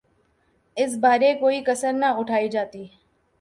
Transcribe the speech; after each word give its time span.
اس 0.77 0.95
بارے 1.01 1.33
کوئی 1.39 1.63
کسر 1.67 1.93
نہ 1.93 2.05
اٹھائی 2.17 2.49
جاتی۔ 2.49 2.83